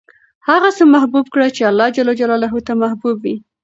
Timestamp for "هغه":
0.49-0.69